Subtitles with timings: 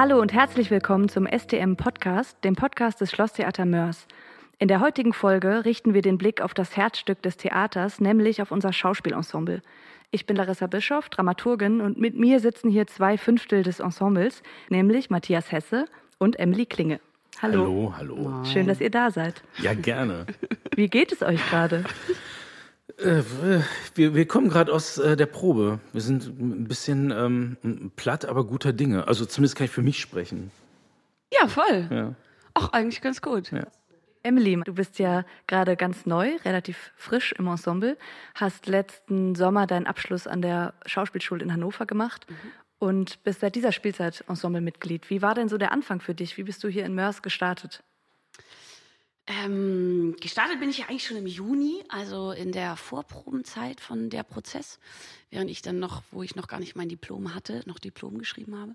[0.00, 4.06] Hallo und herzlich willkommen zum STM Podcast, dem Podcast des Schlosstheater Mörs.
[4.58, 8.50] In der heutigen Folge richten wir den Blick auf das Herzstück des Theaters, nämlich auf
[8.50, 9.60] unser Schauspielensemble.
[10.10, 15.10] Ich bin Larissa Bischoff, Dramaturgin, und mit mir sitzen hier zwei Fünftel des Ensembles, nämlich
[15.10, 15.84] Matthias Hesse
[16.16, 17.00] und Emily Klinge.
[17.42, 17.92] Hallo.
[17.94, 18.44] Hallo, hallo.
[18.44, 19.42] Schön, dass ihr da seid.
[19.58, 20.24] Ja, gerne.
[20.74, 21.84] Wie geht es euch gerade?
[22.98, 23.22] Äh,
[23.94, 25.80] wir, wir kommen gerade aus äh, der Probe.
[25.92, 29.08] Wir sind ein bisschen ähm, platt, aber guter Dinge.
[29.08, 30.50] Also zumindest kann ich für mich sprechen.
[31.32, 31.88] Ja, voll.
[31.90, 32.14] Ja.
[32.54, 33.52] Ach, eigentlich ganz gut.
[33.52, 33.66] Ja.
[34.22, 37.96] Emily, du bist ja gerade ganz neu, relativ frisch im Ensemble,
[38.34, 42.34] hast letzten Sommer deinen Abschluss an der Schauspielschule in Hannover gemacht mhm.
[42.78, 45.08] und bist seit dieser Spielzeit Ensemblemitglied.
[45.08, 46.36] Wie war denn so der Anfang für dich?
[46.36, 47.82] Wie bist du hier in Mörs gestartet?
[49.30, 54.24] Ähm, gestartet bin ich ja eigentlich schon im Juni, also in der Vorprobenzeit von der
[54.24, 54.80] Prozess,
[55.30, 58.58] während ich dann noch, wo ich noch gar nicht mein Diplom hatte, noch Diplom geschrieben
[58.58, 58.74] habe.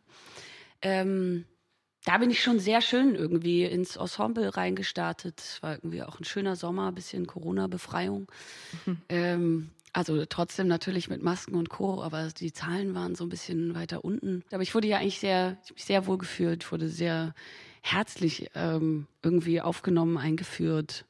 [0.81, 1.45] Ähm,
[2.05, 5.39] da bin ich schon sehr schön irgendwie ins Ensemble reingestartet.
[5.39, 8.31] Es war irgendwie auch ein schöner Sommer, ein bisschen Corona-Befreiung.
[8.85, 9.01] Mhm.
[9.09, 13.75] Ähm, also trotzdem natürlich mit Masken und Co., aber die Zahlen waren so ein bisschen
[13.75, 14.44] weiter unten.
[14.51, 17.33] Aber ich wurde ja eigentlich sehr, ich mich sehr wohl gefühlt, wurde sehr
[17.86, 21.05] herzlich ähm, irgendwie aufgenommen, eingeführt.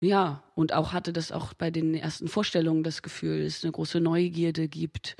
[0.00, 3.72] Ja, und auch hatte das auch bei den ersten Vorstellungen das Gefühl, dass es eine
[3.72, 5.16] große Neugierde gibt.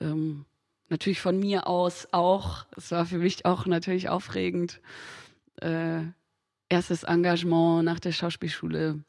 [0.00, 0.46] Ähm,
[0.88, 2.66] natürlich von mir aus auch.
[2.76, 4.80] Es war für mich auch natürlich aufregend.
[5.60, 6.02] Äh,
[6.68, 9.04] erstes Engagement nach der Schauspielschule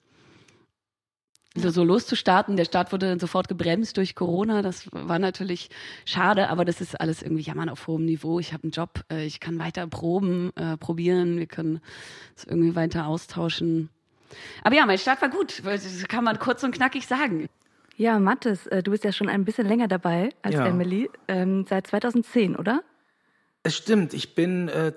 [1.55, 2.57] so loszustarten.
[2.57, 4.61] Der Start wurde sofort gebremst durch Corona.
[4.61, 5.69] Das war natürlich
[6.05, 8.39] schade, aber das ist alles irgendwie jammern auf hohem Niveau.
[8.39, 11.79] Ich habe einen Job, äh, ich kann weiter proben, äh, probieren, wir können
[12.35, 13.89] es irgendwie weiter austauschen.
[14.63, 17.47] Aber ja, mein Start war gut, das kann man kurz und knackig sagen.
[17.97, 20.65] Ja, Mathis, äh, du bist ja schon ein bisschen länger dabei als ja.
[20.65, 22.83] Emily, ähm, seit 2010, oder?
[23.63, 24.91] Es stimmt, ich bin, äh,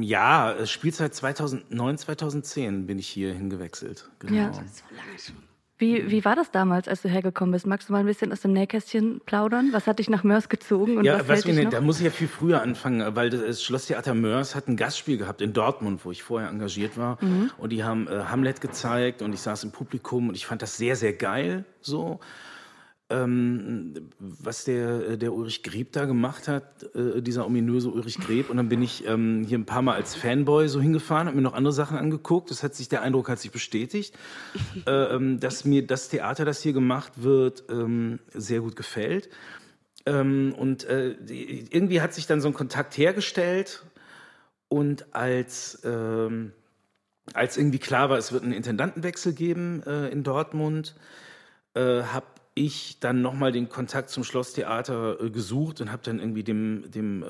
[0.00, 4.10] ja, Spielzeit 2009, 2010 bin ich hier hingewechselt.
[4.18, 4.34] Genau.
[4.34, 5.53] Ja, das ist so lange schon.
[5.84, 7.66] Wie, wie war das damals, als du hergekommen bist?
[7.66, 9.68] Magst du mal ein bisschen aus dem Nähkästchen plaudern?
[9.72, 10.96] Was hat dich nach Mörs gezogen?
[10.96, 14.14] Und ja, was, was wir, da muss ich ja viel früher anfangen, weil das Schlosstheater
[14.14, 17.18] Mörs hat ein Gastspiel gehabt in Dortmund, wo ich vorher engagiert war.
[17.22, 17.50] Mhm.
[17.58, 20.78] Und die haben äh, Hamlet gezeigt und ich saß im Publikum und ich fand das
[20.78, 22.18] sehr, sehr geil so
[23.10, 28.48] ähm, was der, äh, der Ulrich Greb da gemacht hat, äh, dieser ominöse Ulrich Greb.
[28.48, 31.42] Und dann bin ich ähm, hier ein paar Mal als Fanboy so hingefahren, habe mir
[31.42, 32.50] noch andere Sachen angeguckt.
[32.50, 34.16] Das hat sich, der Eindruck hat sich bestätigt,
[34.86, 39.28] äh, ähm, dass mir das Theater, das hier gemacht wird, ähm, sehr gut gefällt.
[40.06, 43.84] Ähm, und äh, irgendwie hat sich dann so ein Kontakt hergestellt.
[44.68, 46.52] Und als, ähm,
[47.34, 50.96] als irgendwie klar war, es wird einen Intendantenwechsel geben äh, in Dortmund,
[51.74, 56.44] äh, habe ich dann nochmal den Kontakt zum Schlosstheater äh, gesucht und habe dann irgendwie
[56.44, 57.26] dem, dem äh,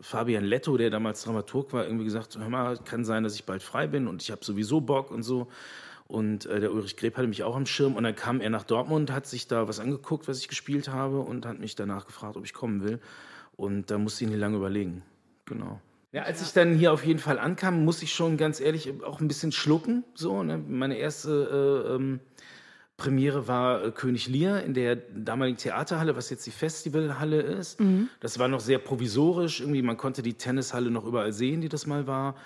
[0.00, 3.62] Fabian Letto, der damals Dramaturg war, irgendwie gesagt, hör mal, kann sein, dass ich bald
[3.62, 5.48] frei bin und ich habe sowieso Bock und so.
[6.06, 8.64] Und äh, der Ulrich Greb hatte mich auch am Schirm und dann kam er nach
[8.64, 12.36] Dortmund, hat sich da was angeguckt, was ich gespielt habe und hat mich danach gefragt,
[12.36, 13.00] ob ich kommen will.
[13.56, 15.02] Und da musste ich nicht lange überlegen.
[15.46, 15.80] Genau.
[16.12, 19.20] Ja, als ich dann hier auf jeden Fall ankam, muss ich schon ganz ehrlich auch
[19.20, 20.04] ein bisschen schlucken.
[20.14, 20.58] So, ne?
[20.58, 22.20] Meine erste äh, ähm,
[22.96, 27.80] Premiere war äh, König Lear in der damaligen Theaterhalle, was jetzt die Festivalhalle ist.
[27.80, 28.08] Mhm.
[28.20, 29.60] Das war noch sehr provisorisch.
[29.60, 32.36] Irgendwie, man konnte die Tennishalle noch überall sehen, die das mal war.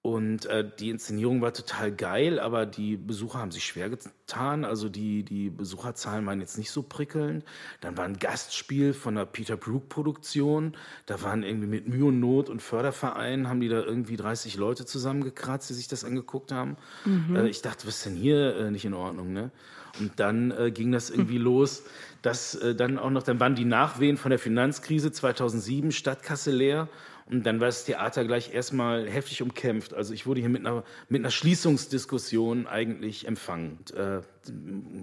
[0.00, 4.64] Und äh, die Inszenierung war total geil, aber die Besucher haben sich schwer getan.
[4.64, 7.44] Also die, die Besucherzahlen waren jetzt nicht so prickelnd.
[7.80, 10.76] Dann war ein Gastspiel von der Peter Brook Produktion.
[11.06, 14.86] Da waren irgendwie mit Mühe und Not und Fördervereinen, haben die da irgendwie 30 Leute
[14.86, 16.76] zusammengekratzt, die sich das angeguckt haben.
[17.04, 17.34] Mhm.
[17.34, 19.50] Äh, ich dachte, was ist denn hier äh, nicht in Ordnung, ne?
[19.98, 21.82] Und dann äh, ging das irgendwie los,
[22.22, 26.88] dass äh, dann auch noch, dann waren die Nachwehen von der Finanzkrise 2007, Stadtkasse leer.
[27.30, 29.92] Und dann war das Theater gleich erstmal heftig umkämpft.
[29.92, 33.78] Also ich wurde hier mit einer, mit einer Schließungsdiskussion eigentlich empfangen.
[33.78, 34.20] Und, äh,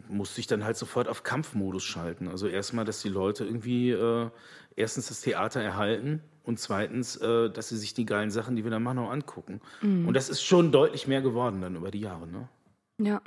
[0.09, 2.27] musste ich dann halt sofort auf Kampfmodus schalten.
[2.27, 4.29] Also erstmal, dass die Leute irgendwie äh,
[4.75, 8.71] erstens das Theater erhalten und zweitens, äh, dass sie sich die geilen Sachen, die wir
[8.71, 9.61] da machen, auch angucken.
[9.81, 10.07] Mhm.
[10.07, 12.27] Und das ist schon deutlich mehr geworden dann über die Jahre.
[12.27, 12.49] Ne?
[12.99, 13.21] Ja,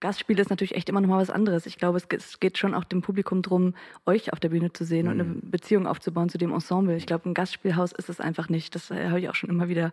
[0.00, 1.66] Gastspiel ist natürlich echt immer noch mal was anderes.
[1.66, 3.74] Ich glaube, es geht schon auch dem Publikum darum,
[4.06, 5.12] euch auf der Bühne zu sehen mhm.
[5.12, 5.50] und eine mhm.
[5.50, 6.96] Beziehung aufzubauen zu dem Ensemble.
[6.96, 8.74] Ich glaube, ein Gastspielhaus ist es einfach nicht.
[8.74, 9.92] Das äh, habe ich auch schon immer wieder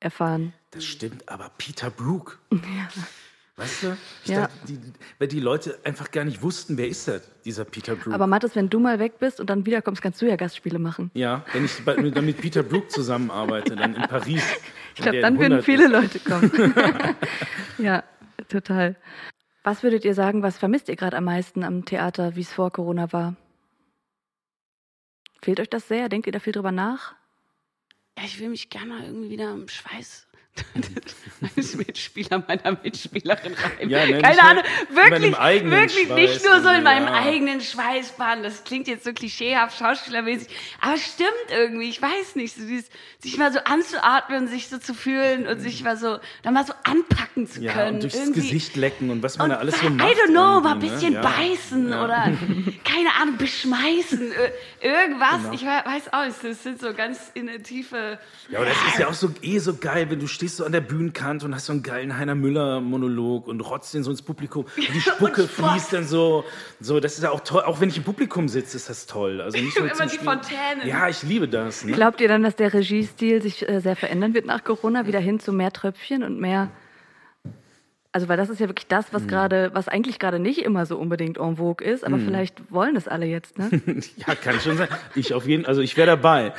[0.00, 0.52] erfahren.
[0.70, 2.38] Das stimmt, aber Peter Brook.
[2.52, 2.88] Ja.
[3.58, 3.96] Weißt du?
[4.26, 4.42] Ja.
[4.42, 4.78] dachte, die,
[5.18, 8.12] weil die Leute einfach gar nicht wussten, wer ist das, dieser Peter Brook.
[8.12, 11.10] Aber Mathis, wenn du mal weg bist und dann wiederkommst, kannst du ja Gastspiele machen.
[11.14, 11.82] Ja, wenn ich
[12.12, 14.42] dann mit Peter Brook zusammenarbeite, dann in Paris.
[14.98, 15.90] Ich glaube, dann würden viele ist.
[15.90, 16.50] Leute kommen.
[17.78, 18.02] ja,
[18.48, 18.96] total.
[19.62, 22.70] Was würdet ihr sagen, was vermisst ihr gerade am meisten am Theater, wie es vor
[22.70, 23.36] Corona war?
[25.42, 26.08] Fehlt euch das sehr?
[26.08, 27.14] Denkt ihr da viel drüber nach?
[28.18, 30.25] Ja, ich will mich gerne mal irgendwie wieder im Schweiß
[31.40, 33.90] meines Mitspieler, meiner Mitspielerin rein.
[33.90, 37.14] Ja, ne, Keine Ahnung, wirklich, wirklich nicht nur so in meinem ja.
[37.14, 38.42] eigenen Schweißbahn.
[38.42, 40.48] Das klingt jetzt so klischeehaft, schauspielermäßig,
[40.80, 41.88] aber stimmt irgendwie.
[41.88, 42.88] Ich weiß nicht, so dieses,
[43.18, 46.72] sich mal so anzuatmen, sich so zu fühlen und sich mal so, dann mal so
[46.84, 47.66] anpacken zu können.
[47.66, 48.40] Ja, und durchs irgendwie.
[48.40, 50.10] Gesicht lecken und was man und da alles so macht.
[50.10, 50.88] I don't know, mal ein ne?
[50.88, 51.20] bisschen ne?
[51.20, 52.04] beißen ja.
[52.04, 52.22] oder,
[52.84, 54.32] keine Ahnung, beschmeißen,
[54.80, 55.42] irgendwas.
[55.42, 55.54] Genau.
[55.54, 58.18] Ich weiß auch das sind so ganz in der Tiefe.
[58.48, 60.64] Ja, aber das ist ja auch so eh so geil, wenn du stehst stehst du
[60.64, 64.12] an der Bühnenkante und hast so einen geilen Heiner Müller Monolog und rotzt den so
[64.12, 66.44] ins Publikum und die Spucke und fließt dann so,
[66.78, 69.40] so, das ist ja auch toll, auch wenn ich im Publikum sitze, ist das toll.
[69.40, 70.86] Also nicht nur Immer die Fontänen.
[70.86, 71.84] Ja, ich liebe das.
[71.84, 71.92] Ne?
[71.92, 75.40] Glaubt ihr dann, dass der Regiestil sich äh, sehr verändern wird nach Corona, wieder hin
[75.40, 76.70] zu mehr Tröpfchen und mehr
[78.12, 79.28] also weil das ist ja wirklich das, was mhm.
[79.28, 82.24] gerade, was eigentlich gerade nicht immer so unbedingt en vogue ist, aber mhm.
[82.24, 83.68] vielleicht wollen es alle jetzt, ne?
[84.26, 84.88] ja, kann schon sein.
[85.14, 86.54] Ich auf jeden, also ich wäre dabei.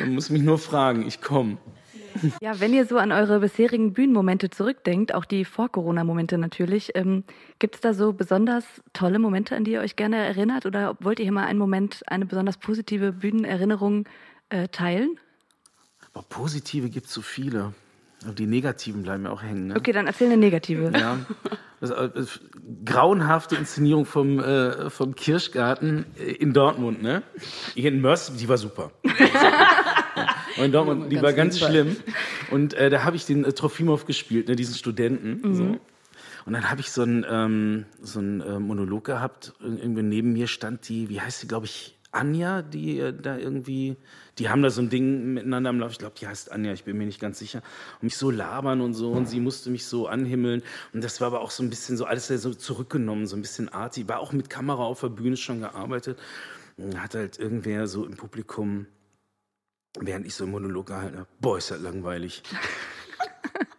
[0.00, 1.58] Man muss mich nur fragen, ich komme.
[2.40, 7.24] Ja, wenn ihr so an eure bisherigen Bühnenmomente zurückdenkt, auch die Vor-Corona-Momente natürlich, ähm,
[7.58, 10.66] gibt es da so besonders tolle Momente, an die ihr euch gerne erinnert?
[10.66, 14.08] Oder wollt ihr hier mal einen Moment, eine besonders positive Bühnenerinnerung
[14.48, 15.18] äh, teilen?
[16.12, 17.74] Aber positive gibt es so viele.
[18.38, 19.66] Die negativen bleiben ja auch hängen.
[19.68, 19.76] Ne?
[19.76, 20.90] Okay, dann erzähl eine negative.
[20.96, 21.18] Ja.
[21.80, 22.40] Das, das,
[22.86, 27.22] grauenhafte Inszenierung vom, äh, vom Kirschgarten in Dortmund, ne?
[27.74, 28.90] Hier in Mörs, die war super.
[30.64, 31.96] In Dortmund, die war ganz schlimm.
[32.50, 35.40] Und äh, da habe ich den äh, Trofimov gespielt, ne, diesen Studenten.
[35.42, 35.54] Mhm.
[35.54, 35.80] So.
[36.46, 39.54] Und dann habe ich so einen ähm, so einen, äh, Monolog gehabt.
[39.60, 43.96] Irgendwie neben mir stand die, wie heißt sie, glaube ich, Anja, die äh, da irgendwie,
[44.38, 45.92] die haben da so ein Ding miteinander am Lauf.
[45.92, 47.62] Ich glaube, die heißt Anja, ich bin mir nicht ganz sicher.
[47.94, 49.10] Und mich so labern und so.
[49.12, 50.62] Und sie musste mich so anhimmeln.
[50.92, 53.68] Und das war aber auch so ein bisschen so alles so zurückgenommen, so ein bisschen
[53.68, 54.08] arty.
[54.08, 56.18] War auch mit Kamera auf der Bühne schon gearbeitet.
[56.76, 58.86] Und hat halt irgendwer so im Publikum
[60.00, 62.42] während ich so einen Monolog gehalten habe, boah, ist das langweilig.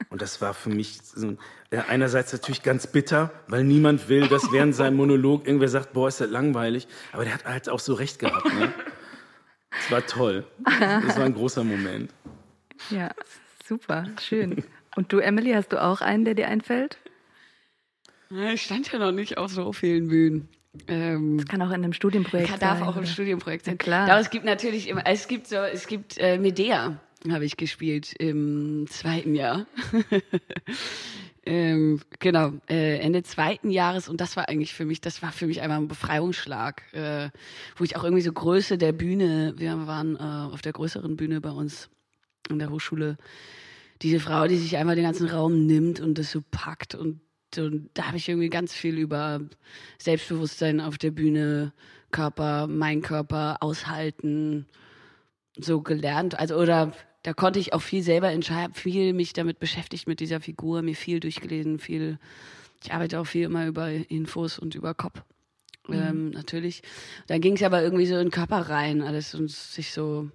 [0.09, 1.35] Und das war für mich so,
[1.71, 6.21] einerseits natürlich ganz bitter, weil niemand will, dass während seinem Monolog irgendwer sagt, boah, ist
[6.21, 6.87] das langweilig.
[7.11, 8.45] Aber der hat halt auch so recht gehabt.
[8.53, 8.71] Ne?
[9.71, 10.47] Das war toll.
[10.63, 12.13] Das war ein großer Moment.
[12.89, 13.11] Ja,
[13.67, 14.63] super, schön.
[14.95, 16.97] Und du, Emily, hast du auch einen, der dir einfällt?
[18.29, 20.47] Ich stand ja noch nicht auf so vielen Bühnen.
[20.87, 22.79] Ähm, das kann auch in einem Studienprojekt kann, sein.
[22.79, 23.73] Darf auch im Studienprojekt sein.
[23.73, 24.09] Ja, klar.
[24.09, 26.99] Aber es gibt natürlich immer, es gibt so, es gibt äh, Medea,
[27.31, 29.65] habe ich gespielt im zweiten Jahr.
[31.45, 35.47] ähm, genau, äh, Ende zweiten Jahres und das war eigentlich für mich, das war für
[35.47, 37.29] mich einmal ein Befreiungsschlag, äh,
[37.75, 41.41] wo ich auch irgendwie so Größe der Bühne, wir waren äh, auf der größeren Bühne
[41.41, 41.89] bei uns
[42.49, 43.17] an der Hochschule,
[44.01, 47.21] diese Frau, die sich einmal den ganzen Raum nimmt und das so packt und
[47.57, 49.41] und da habe ich irgendwie ganz viel über
[49.97, 51.73] Selbstbewusstsein auf der Bühne,
[52.11, 54.65] Körper, mein Körper, aushalten,
[55.57, 56.39] so gelernt.
[56.39, 56.93] Also, oder
[57.23, 60.95] da konnte ich auch viel selber entscheiden, viel mich damit beschäftigt mit dieser Figur, mir
[60.95, 62.19] viel durchgelesen, viel.
[62.83, 65.23] Ich arbeite auch viel immer über Infos und über Kopf.
[65.87, 65.93] Mhm.
[65.93, 66.83] Ähm, natürlich.
[67.27, 70.29] Dann ging es aber irgendwie so in den Körper rein, alles und sich so.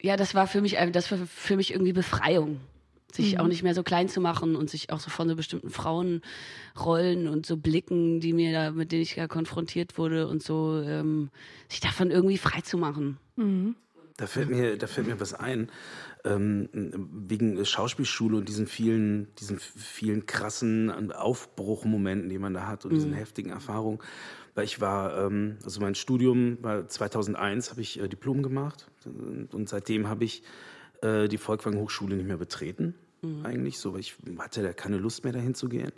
[0.00, 2.60] Ja, das war für mich, das war für mich irgendwie Befreiung
[3.12, 3.40] sich mhm.
[3.40, 7.28] auch nicht mehr so klein zu machen und sich auch so von so bestimmten Frauenrollen
[7.28, 11.30] und so Blicken, die mir da, mit denen ich ja konfrontiert wurde und so, ähm,
[11.68, 13.18] sich davon irgendwie frei zu machen.
[13.36, 13.76] Mhm.
[14.18, 15.70] Da fällt mir, da fällt mir was ein,
[16.24, 22.90] ähm, wegen Schauspielschule und diesen vielen, diesen vielen krassen Aufbruchmomenten, die man da hat und
[22.90, 22.96] mhm.
[22.96, 24.00] diesen heftigen Erfahrungen.
[24.56, 28.90] Weil ich war, ähm, also mein Studium war 2001, habe ich äh, Diplom gemacht
[29.52, 30.42] und seitdem habe ich
[31.00, 33.44] äh, die Volkwang Hochschule nicht mehr betreten, mhm.
[33.44, 33.78] eigentlich.
[33.78, 35.92] So, weil ich hatte da keine Lust mehr dahin zu gehen.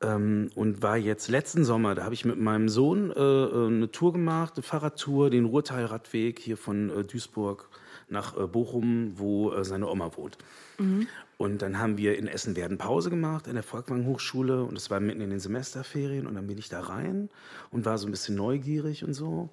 [0.00, 3.90] Ähm, und war jetzt letzten Sommer, da habe ich mit meinem Sohn äh, äh, eine
[3.90, 7.68] Tour gemacht, eine Fahrradtour, den Ruhrteilradweg hier von äh, Duisburg
[8.08, 10.38] nach äh, Bochum, wo äh, seine Oma wohnt.
[10.78, 11.08] Mhm.
[11.36, 15.00] Und dann haben wir in Essen-Werden Pause gemacht in der Volkwang Hochschule und es war
[15.00, 17.28] mitten in den Semesterferien und dann bin ich da rein
[17.70, 19.50] und war so ein bisschen neugierig und so.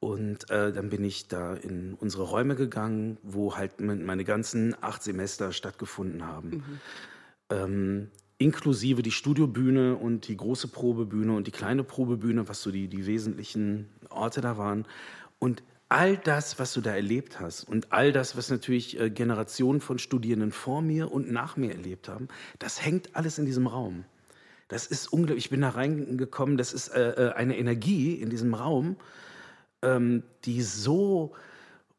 [0.00, 5.02] Und äh, dann bin ich da in unsere Räume gegangen, wo halt meine ganzen acht
[5.02, 6.48] Semester stattgefunden haben.
[6.48, 6.80] Mhm.
[7.50, 12.88] Ähm, inklusive die Studiobühne und die große Probebühne und die kleine Probebühne, was so die,
[12.88, 14.86] die wesentlichen Orte da waren.
[15.38, 19.82] Und all das, was du da erlebt hast und all das, was natürlich äh, Generationen
[19.82, 22.28] von Studierenden vor mir und nach mir erlebt haben,
[22.58, 24.04] das hängt alles in diesem Raum.
[24.68, 25.44] Das ist unglaublich.
[25.44, 28.96] Ich bin da reingekommen, das ist äh, äh eine Energie in diesem Raum
[29.82, 31.34] ähm, die so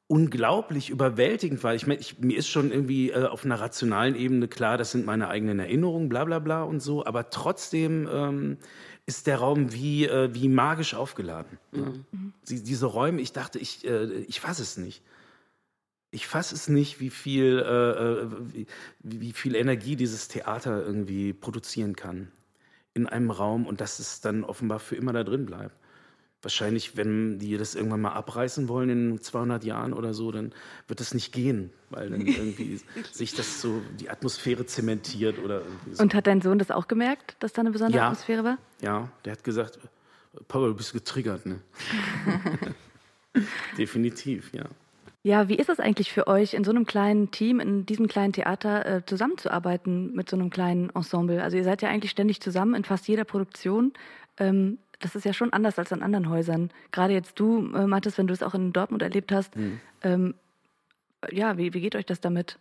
[0.07, 1.73] unglaublich überwältigend war.
[1.73, 5.29] Ich meine, mir ist schon irgendwie äh, auf einer rationalen Ebene klar, das sind meine
[5.29, 8.57] eigenen Erinnerungen, bla bla bla und so, aber trotzdem ähm,
[9.05, 11.57] ist der Raum wie, äh, wie magisch aufgeladen.
[11.71, 12.05] Mhm.
[12.11, 12.19] Ja.
[12.49, 15.01] Die, diese Räume, ich dachte, ich, äh, ich fasse es nicht.
[16.11, 18.67] Ich fasse es nicht, wie viel, äh, äh, wie,
[18.99, 22.31] wie viel Energie dieses Theater irgendwie produzieren kann
[22.93, 25.75] in einem Raum und dass es dann offenbar für immer da drin bleibt.
[26.41, 30.53] Wahrscheinlich, wenn die das irgendwann mal abreißen wollen in 200 Jahren oder so, dann
[30.87, 32.79] wird das nicht gehen, weil dann irgendwie
[33.11, 36.03] sich das so, die Atmosphäre zementiert oder irgendwie so.
[36.03, 38.07] Und hat dein Sohn das auch gemerkt, dass da eine besondere Ja.
[38.07, 38.57] Atmosphäre war?
[38.81, 39.79] Ja, der hat gesagt,
[40.47, 41.61] Papa, du bist getriggert, ne?
[43.77, 44.65] Definitiv, ja.
[45.23, 48.33] Ja, wie ist es eigentlich für euch, in so einem kleinen Team, in diesem kleinen
[48.33, 51.43] Theater äh, zusammenzuarbeiten mit so einem kleinen Ensemble?
[51.43, 53.93] Also ihr seid ja eigentlich ständig zusammen in fast jeder Produktion.
[54.37, 56.71] Ähm, das ist ja schon anders als an anderen Häusern.
[56.91, 59.53] Gerade jetzt du, äh, Mathis, wenn du es auch in Dortmund erlebt hast.
[60.03, 60.35] Ähm,
[61.31, 62.57] ja, wie, wie geht euch das damit?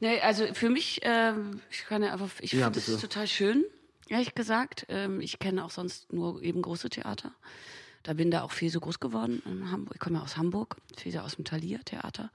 [0.00, 3.64] Nee, also für mich, ähm, ich kann ja einfach, ich Ja, finde es total schön,
[4.08, 4.86] ehrlich gesagt.
[4.88, 7.32] Ähm, ich kenne auch sonst nur eben große Theater.
[8.02, 9.94] Da bin da auch viel so groß geworden in Hamburg.
[9.94, 12.30] Ich komme ja aus Hamburg, viel so aus dem Thalia Theater.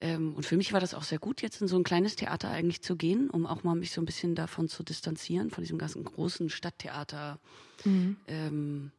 [0.00, 2.50] Ähm, und für mich war das auch sehr gut, jetzt in so ein kleines Theater
[2.50, 5.78] eigentlich zu gehen, um auch mal mich so ein bisschen davon zu distanzieren, von diesem
[5.78, 7.38] ganzen großen Stadttheater
[8.26, 8.92] ähm,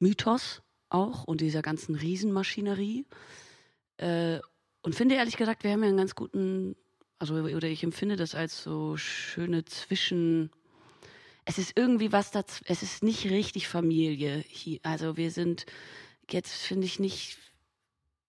[0.00, 3.06] Mythos auch und dieser ganzen Riesenmaschinerie.
[3.98, 4.40] Äh,
[4.82, 6.76] und finde ehrlich gesagt, wir haben ja einen ganz guten,
[7.18, 10.50] also oder ich empfinde das als so schöne Zwischen.
[11.46, 14.80] Es ist irgendwie was daz es ist nicht richtig Familie hier.
[14.82, 15.66] Also wir sind
[16.30, 17.38] jetzt, finde ich, nicht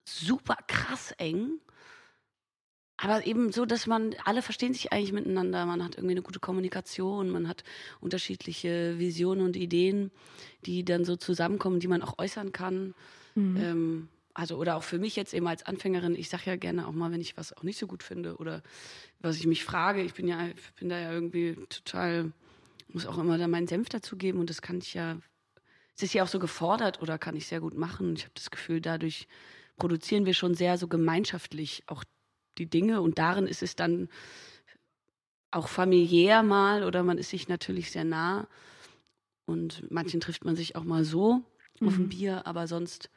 [0.06, 1.60] super krass eng.
[2.98, 6.40] Aber eben so, dass man, alle verstehen sich eigentlich miteinander, man hat irgendwie eine gute
[6.40, 7.64] Kommunikation, man hat
[8.00, 10.12] unterschiedliche Visionen und Ideen,
[10.66, 12.94] die dann so zusammenkommen, die man auch äußern kann.
[13.58, 16.92] Ähm, also, oder auch für mich jetzt eben als Anfängerin, ich sage ja gerne auch
[16.94, 18.64] mal, wenn ich was auch nicht so gut finde oder
[19.22, 22.32] was ich mich frage, ich bin ja, ich bin da ja irgendwie total,
[22.90, 25.18] muss auch immer da meinen Senf dazugeben und das kann ich ja,
[25.96, 28.16] es ist ja auch so gefordert oder kann ich sehr gut machen.
[28.16, 29.28] Ich habe das Gefühl, dadurch
[29.78, 32.04] produzieren wir schon sehr so gemeinschaftlich auch
[32.58, 34.10] die Dinge und darin ist es dann
[35.52, 38.48] auch familiär mal oder man ist sich natürlich sehr nah
[39.46, 41.44] und manchen trifft man sich auch mal so
[41.82, 43.10] auf ein Bier, aber sonst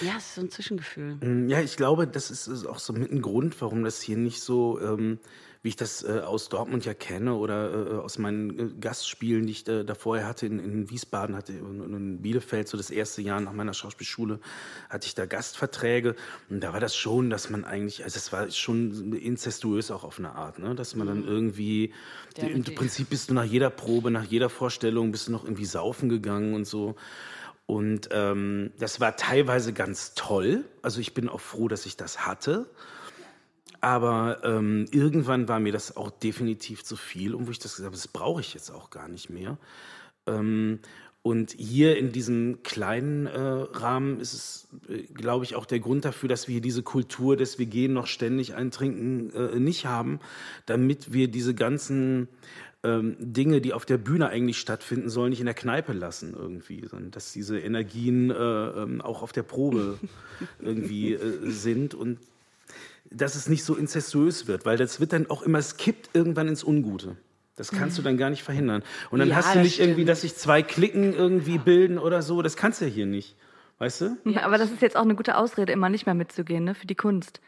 [0.00, 1.16] ja, es ist so ein Zwischengefühl.
[1.16, 4.16] Mm, Ja, ich glaube, das ist, ist auch so mit ein Grund, warum das hier
[4.16, 5.20] nicht so, ähm,
[5.64, 9.52] wie ich das äh, aus Dortmund ja kenne oder äh, aus meinen äh, Gastspielen, die
[9.52, 12.90] ich äh, da vorher hatte in, in Wiesbaden, hatte und, und in Bielefeld, so das
[12.90, 14.40] erste Jahr nach meiner Schauspielschule,
[14.90, 16.16] hatte ich da Gastverträge
[16.50, 20.18] und da war das schon, dass man eigentlich, also es war schon inzestuös auch auf
[20.18, 20.74] eine Art, ne?
[20.74, 21.94] dass man dann irgendwie,
[22.36, 25.64] Der im Prinzip bist du nach jeder Probe, nach jeder Vorstellung, bist du noch irgendwie
[25.64, 26.94] saufen gegangen und so.
[27.64, 30.66] Und ähm, das war teilweise ganz toll.
[30.82, 32.66] Also ich bin auch froh, dass ich das hatte.
[33.84, 37.84] Aber ähm, irgendwann war mir das auch definitiv zu viel und wo ich das gesagt
[37.84, 39.58] habe, das brauche ich jetzt auch gar nicht mehr.
[40.26, 40.78] Ähm,
[41.20, 46.06] und hier in diesem kleinen äh, Rahmen ist es, äh, glaube ich, auch der Grund
[46.06, 50.18] dafür, dass wir diese Kultur des Wir gehen noch ständig eintrinken äh, nicht haben,
[50.64, 52.28] damit wir diese ganzen
[52.84, 56.86] ähm, Dinge, die auf der Bühne eigentlich stattfinden sollen, nicht in der Kneipe lassen irgendwie,
[56.88, 59.98] sondern dass diese Energien äh, ähm, auch auf der Probe
[60.58, 62.18] irgendwie äh, sind und
[63.16, 66.48] dass es nicht so inzestuös wird, weil das wird dann auch immer, es kippt irgendwann
[66.48, 67.16] ins Ungute.
[67.56, 68.82] Das kannst du dann gar nicht verhindern.
[69.10, 70.08] Und dann Ja, hast du nicht irgendwie, stimmt.
[70.08, 72.42] dass sich zwei Klicken irgendwie bilden oder so.
[72.42, 73.36] Das kannst du ja hier nicht.
[73.78, 74.16] Weißt du?
[74.24, 76.74] Ja, aber das ist jetzt auch eine gute Ausrede, immer nicht mehr mitzugehen, ne?
[76.74, 77.40] Für die Kunst.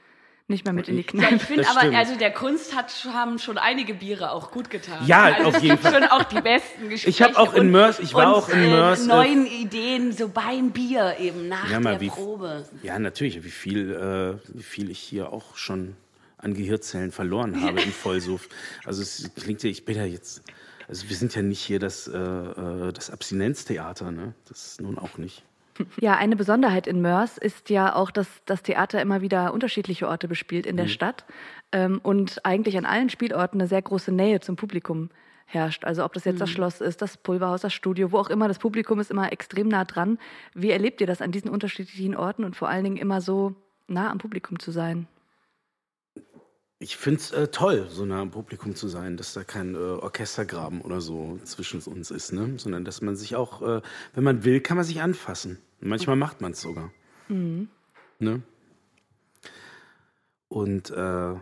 [0.49, 1.35] Nicht mehr mit in die Ja, Kneipe.
[1.37, 1.97] ich finde Das aber, stimmt.
[1.97, 5.05] also der Kunst hat, haben schon einige Biere auch gut getan.
[5.05, 5.93] Ja, also auf jeden Fall.
[5.95, 7.09] schon auch die besten Gespräche.
[7.11, 10.13] Ich hab auch in Mörs- ich war und, auch in äh, Mörs, äh, neuen Ideen,
[10.13, 12.65] so beim Bier eben nach Ja, mal der wie- Probe.
[12.85, 13.43] Ja, natürlich.
[13.43, 15.97] Wie viel, äh, wie viel ich hier auch schon
[16.39, 18.49] an Gehirnzellen verloren habe im Vollsuff.
[18.85, 20.43] Also es klingt ja, ich bin ja jetzt,
[20.87, 24.33] also wir sind ja nicht hier das, äh, äh, das Abstinenztheater, ne?
[24.49, 25.43] Das nun auch nicht.
[26.01, 30.29] Ja, eine Besonderheit in Mörs ist ja auch, dass das Theater immer wieder unterschiedliche Orte
[30.29, 31.25] bespielt in der Stadt
[31.73, 35.11] ähm, und eigentlich an allen Spielorten eine sehr große Nähe zum Publikum
[35.47, 35.85] herrscht.
[35.85, 38.59] Also ob das jetzt das Schloss ist, das Pulverhaus, das Studio, wo auch immer, das
[38.59, 40.19] Publikum ist immer extrem nah dran.
[40.55, 43.55] Wie erlebt ihr das an diesen unterschiedlichen Orten und vor allen Dingen immer so
[43.87, 45.07] nah am Publikum zu sein?
[46.79, 49.79] Ich finde es äh, toll, so nah am Publikum zu sein, dass da kein äh,
[49.79, 52.55] Orchestergraben oder so zwischen uns ist, ne?
[52.59, 53.81] sondern dass man sich auch, äh,
[54.15, 55.59] wenn man will, kann man sich anfassen.
[55.81, 56.91] Manchmal macht man es sogar.
[58.19, 58.43] Ne?
[60.49, 61.35] Und äh,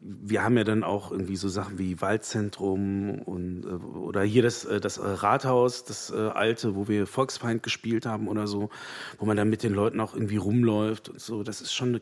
[0.00, 4.64] wir haben ja dann auch irgendwie so Sachen wie Waldzentrum und äh, oder hier das,
[4.64, 8.70] äh, das Rathaus, das alte, wo wir Volksfeind gespielt haben oder so,
[9.18, 11.42] wo man dann mit den Leuten auch irgendwie rumläuft und so.
[11.42, 12.00] Das ist schon eine,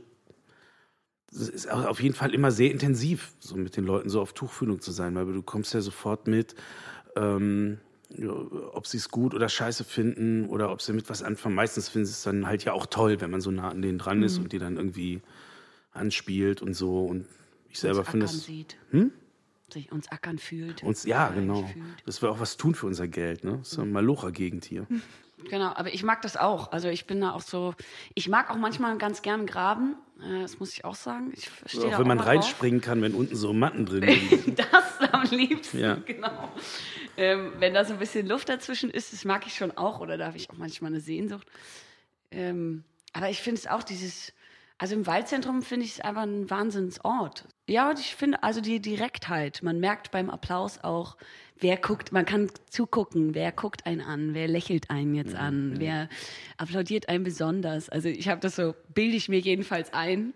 [1.30, 4.80] das ist auf jeden Fall immer sehr intensiv, so mit den Leuten so auf Tuchfühlung
[4.80, 6.54] zu sein, weil du kommst ja sofort mit.
[7.16, 7.78] Ähm,
[8.73, 11.54] ob sie es gut oder scheiße finden oder ob sie mit was anfangen.
[11.54, 13.99] Meistens finden sie es dann halt ja auch toll, wenn man so nah an denen
[13.99, 14.44] dran ist mhm.
[14.44, 15.20] und die dann irgendwie
[15.92, 17.04] anspielt und so.
[17.04, 17.26] Und
[17.68, 18.44] ich selber finde es.
[18.44, 18.78] Sieht.
[18.90, 19.12] Hm?
[19.70, 20.82] Sich uns ackern fühlt.
[20.82, 21.64] Uns, ja, genau.
[21.66, 21.85] Fühlt.
[22.06, 23.44] Das wir auch was tun für unser Geld.
[23.44, 23.58] Ne?
[23.58, 24.87] Das ist eine Malocha-Gegend hier.
[25.49, 26.73] Genau, aber ich mag das auch.
[26.73, 27.75] Also ich bin da auch so,
[28.14, 29.97] ich mag auch manchmal ganz gern graben.
[30.21, 31.33] Äh, das muss ich auch sagen.
[31.35, 34.59] Ich auch wenn auch man reinspringen kann, wenn unten so Matten drin sind.
[34.73, 35.95] das am liebsten, ja.
[35.95, 36.52] genau.
[37.16, 40.00] Ähm, wenn da so ein bisschen Luft dazwischen ist, das mag ich schon auch.
[40.00, 41.47] Oder da habe ich auch manchmal eine Sehnsucht.
[42.30, 44.33] Ähm, aber ich finde es auch dieses,
[44.76, 47.45] also im Waldzentrum finde ich es einfach ein Wahnsinnsort.
[47.68, 49.62] Ja, und ich finde also die Direktheit.
[49.62, 51.16] Man merkt beim Applaus auch,
[51.60, 55.80] wer guckt, man kann zugucken, wer guckt einen an, wer lächelt einen jetzt an, ja.
[55.80, 56.08] wer
[56.56, 57.88] applaudiert einen besonders.
[57.88, 60.34] Also ich habe das so, bilde ich mir jedenfalls ein.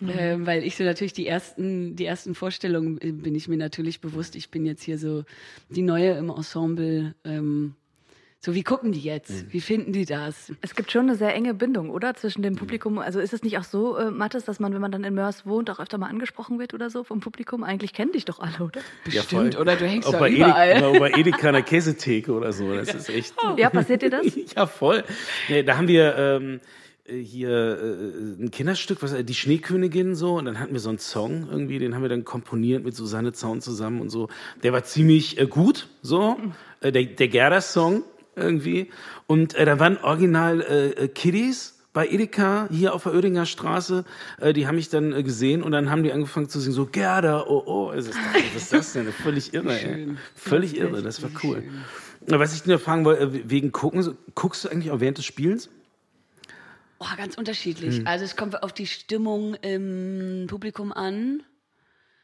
[0.00, 0.08] Mhm.
[0.08, 4.00] Äh, weil ich so natürlich die ersten, die ersten Vorstellungen äh, bin ich mir natürlich
[4.00, 5.24] bewusst, ich bin jetzt hier so
[5.68, 7.14] die Neue im Ensemble.
[7.24, 7.74] Ähm,
[8.42, 9.30] so, wie gucken die jetzt?
[9.30, 9.46] Mhm.
[9.50, 10.50] Wie finden die das?
[10.62, 12.14] Es gibt schon eine sehr enge Bindung, oder?
[12.14, 12.98] Zwischen dem Publikum.
[12.98, 15.44] Also ist es nicht auch so, äh, Mathis, dass man, wenn man dann in Mörs
[15.44, 17.64] wohnt, auch öfter mal angesprochen wird oder so vom Publikum?
[17.64, 18.80] Eigentlich kennen dich doch alle, oder?
[19.04, 20.70] Bestimmt, ja, oder du hängst doch überall.
[20.70, 22.74] Edeka, bei Edeka in der Käsetheke oder so.
[22.74, 23.34] Das ist echt.
[23.44, 23.50] Oh.
[23.58, 24.26] Ja, passiert dir das?
[24.56, 25.04] ja, voll.
[25.50, 26.16] Nee, da haben wir.
[26.16, 26.60] Ähm,
[27.06, 31.48] hier äh, ein Kinderstück, was die Schneekönigin so und dann hatten wir so einen Song
[31.50, 34.28] irgendwie, den haben wir dann komponiert mit Susanne Zaun zusammen und so.
[34.62, 36.52] Der war ziemlich äh, gut, so mhm.
[36.80, 38.04] äh, der, der Gerda Song
[38.40, 38.90] irgendwie.
[39.26, 44.04] Und äh, da waren original äh, äh, Kiddies bei Edeka hier auf der Oedinger Straße.
[44.40, 46.86] Äh, die haben mich dann äh, gesehen und dann haben die angefangen zu singen, so
[46.86, 47.92] Gerda, oh, oh.
[47.94, 49.12] Was ist das, was ist das denn?
[49.22, 50.08] Völlig irre, ey.
[50.34, 51.62] Völlig irre, das war cool.
[51.62, 52.38] Schön.
[52.38, 55.70] Was ich dir fragen wollte, äh, wegen Gucken, guckst du eigentlich auch während des Spielens?
[56.98, 57.98] Oh, ganz unterschiedlich.
[57.98, 58.06] Hm.
[58.06, 61.42] Also es kommt auf die Stimmung im Publikum an.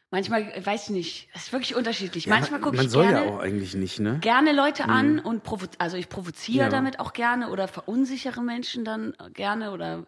[0.09, 2.25] Manchmal, weiß ich nicht, es ist wirklich unterschiedlich.
[2.25, 4.19] Ja, Manchmal gucke ich gerne, ja auch eigentlich nicht, ne?
[4.19, 4.89] gerne Leute mhm.
[4.89, 5.43] an und
[5.79, 6.69] also ich provoziere ja.
[6.69, 10.07] damit auch gerne oder verunsichere Menschen dann gerne oder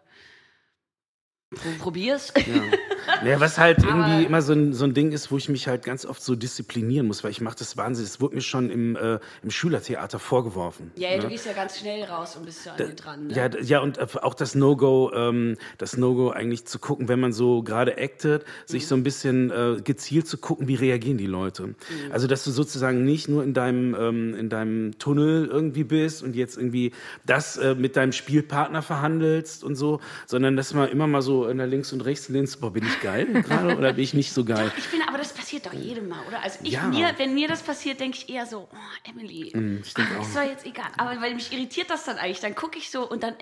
[1.80, 2.32] Probier's.
[2.36, 2.62] Ja.
[3.24, 5.84] ja, was halt irgendwie immer so ein, so ein Ding ist, wo ich mich halt
[5.84, 8.10] ganz oft so disziplinieren muss, weil ich mache das wahnsinnig.
[8.10, 10.90] Das wurde mir schon im, äh, im Schülertheater vorgeworfen.
[10.96, 11.22] Ja, ja, ne?
[11.22, 13.26] du gehst ja ganz schnell raus und bist ja an dran.
[13.28, 13.34] Ne?
[13.34, 17.62] Ja, ja, und auch das No-Go, ähm, das No-Go eigentlich zu gucken, wenn man so
[17.62, 18.88] gerade actet, sich mhm.
[18.88, 21.68] so ein bisschen äh, gezielt zu gucken, wie reagieren die Leute.
[21.68, 21.74] Mhm.
[22.10, 26.36] Also, dass du sozusagen nicht nur in deinem, ähm, in deinem Tunnel irgendwie bist und
[26.36, 26.92] jetzt irgendwie
[27.26, 31.58] das äh, mit deinem Spielpartner verhandelst und so, sondern dass man immer mal so in
[31.58, 34.44] der links und rechts lehnst, boah, bin ich geil gerade oder bin ich nicht so
[34.44, 34.68] geil?
[34.68, 36.42] Doch, ich finde, aber das passiert doch jedem Mal, oder?
[36.42, 36.86] Also ich, ja.
[36.86, 40.34] mir, wenn mir das passiert, denke ich eher so, oh, Emily, mm, ich ach, das
[40.34, 40.90] war jetzt egal.
[40.96, 43.34] Aber weil mich irritiert das dann eigentlich, dann gucke ich so und dann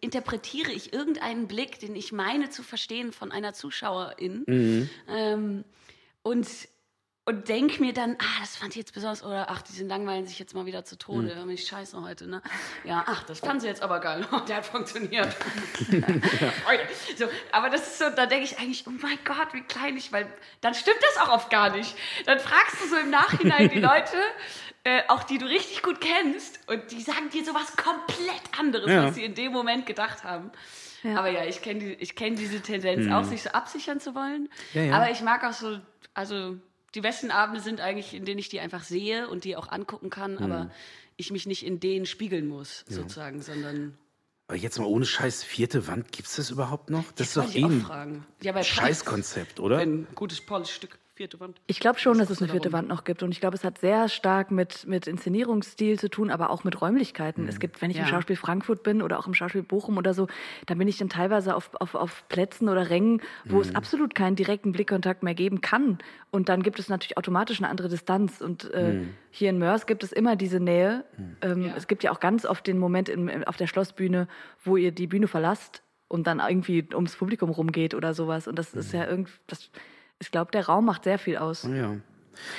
[0.00, 4.44] interpretiere ich irgendeinen Blick, den ich meine zu verstehen von einer Zuschauerin.
[4.46, 4.90] Mhm.
[5.08, 5.64] Ähm,
[6.22, 6.46] und
[7.28, 10.26] und denk mir dann, ah, das fand ich jetzt besonders, oder ach, die sind langweilen
[10.26, 11.50] sich jetzt mal wieder zu Tode, mhm.
[11.50, 12.40] ich scheiße heute, ne?
[12.84, 15.34] Ja, ach, das fand sie jetzt aber geil, der hat funktioniert.
[17.18, 20.12] so, aber das ist so, da denke ich eigentlich, oh mein Gott, wie klein ich,
[20.12, 21.96] weil dann stimmt das auch oft gar nicht.
[22.26, 24.16] Dann fragst du so im Nachhinein die Leute,
[24.84, 29.04] äh, auch die du richtig gut kennst, und die sagen dir sowas komplett anderes, ja.
[29.04, 30.52] was sie in dem Moment gedacht haben.
[31.02, 31.16] Ja.
[31.18, 33.12] Aber ja, ich kenne die, kenn diese Tendenz mhm.
[33.12, 34.48] auch, sich so absichern zu wollen.
[34.74, 34.94] Ja.
[34.94, 35.80] Aber ich mag auch so,
[36.14, 36.56] also
[36.96, 40.08] die besten Abende sind eigentlich, in denen ich die einfach sehe und die auch angucken
[40.08, 40.42] kann, mhm.
[40.42, 40.70] aber
[41.16, 42.96] ich mich nicht in denen spiegeln muss, ja.
[42.96, 43.98] sozusagen, sondern.
[44.48, 47.04] Aber jetzt mal ohne Scheiß, vierte Wand, gibt es das überhaupt noch?
[47.12, 49.78] Das, das ist doch eh ein Scheißkonzept, oder?
[49.78, 51.60] Ein gutes Stück vierte Wand.
[51.66, 53.22] Ich glaube schon, dass es eine vierte Wand noch gibt.
[53.22, 56.80] Und ich glaube, es hat sehr stark mit, mit Inszenierungsstil zu tun, aber auch mit
[56.80, 57.44] Räumlichkeiten.
[57.44, 57.48] Mhm.
[57.48, 58.02] Es gibt, wenn ich ja.
[58.02, 60.28] im Schauspiel Frankfurt bin oder auch im Schauspiel Bochum oder so,
[60.66, 63.62] da bin ich dann teilweise auf, auf, auf Plätzen oder Rängen, wo mhm.
[63.62, 65.98] es absolut keinen direkten Blickkontakt mehr geben kann.
[66.30, 68.42] Und dann gibt es natürlich automatisch eine andere Distanz.
[68.42, 69.14] Und äh, mhm.
[69.30, 71.04] hier in Mörs gibt es immer diese Nähe.
[71.16, 71.36] Mhm.
[71.40, 71.74] Ähm, ja.
[71.76, 74.28] Es gibt ja auch ganz oft den Moment in, auf der Schlossbühne,
[74.62, 78.46] wo ihr die Bühne verlasst und dann irgendwie ums Publikum rumgeht oder sowas.
[78.46, 78.98] Und das ist mhm.
[79.00, 79.70] ja irgendwie, das,
[80.18, 81.64] ich glaube, der Raum macht sehr viel aus.
[81.64, 81.96] Ja.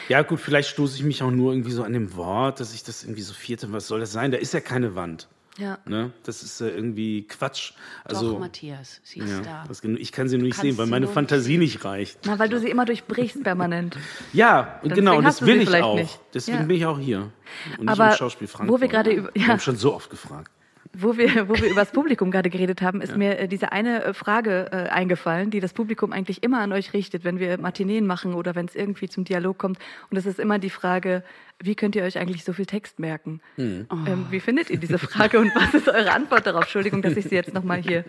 [0.10, 2.84] Ja, gut, vielleicht stoße ich mich auch nur irgendwie so an dem Wort, dass ich
[2.84, 4.32] das irgendwie so vierte, was soll das sein?
[4.32, 5.28] Da ist ja keine Wand.
[5.58, 5.80] Ja.
[5.86, 6.12] Ne?
[6.24, 7.74] Das ist äh, irgendwie Quatsch.
[8.04, 9.64] Also, Doch, Matthias, sie ist ja, da.
[9.68, 12.20] Das, ich kann sie nur nicht sehen, weil meine Fantasie nicht reicht.
[12.26, 13.98] Na, weil du sie immer durchbrichst permanent.
[14.34, 15.96] ja, und genau, das will ich auch.
[15.96, 16.20] Nicht.
[16.34, 16.64] Deswegen ja.
[16.66, 17.32] bin ich auch hier.
[17.80, 18.78] Und Aber nicht im Schauspiel Frankfurt.
[18.78, 19.46] Wo wir gerade über, ja.
[19.46, 20.52] Wir haben schon so oft gefragt.
[21.00, 23.18] Wo wir, wo wir über das Publikum gerade geredet haben, ist ja.
[23.18, 26.94] mir äh, diese eine äh, Frage äh, eingefallen, die das Publikum eigentlich immer an euch
[26.94, 29.78] richtet, wenn wir Matineen machen oder wenn es irgendwie zum Dialog kommt.
[30.10, 31.24] Und das ist immer die Frage,
[31.60, 33.42] wie könnt ihr euch eigentlich so viel Text merken?
[33.58, 33.88] Mhm.
[33.92, 36.64] Ähm, wie findet ihr diese Frage und was ist eure Antwort darauf?
[36.64, 38.06] Entschuldigung, dass ich sie jetzt nochmal hier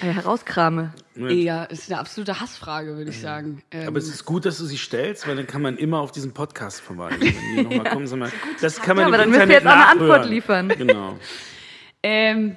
[0.00, 0.92] äh, herauskrame.
[1.16, 3.62] Ja, ist eine absolute Hassfrage, würde ich sagen.
[3.70, 6.12] Ähm, Aber es ist gut, dass du sie stellst, weil dann kann man immer auf
[6.12, 7.20] diesen Podcast verweisen.
[7.20, 7.90] Wenn die noch mal ja.
[7.90, 10.68] kommen, mal, das kann man ja, aber dann müsst ihr jetzt auch eine Antwort liefern.
[10.68, 11.18] Genau.
[12.02, 12.56] Ähm,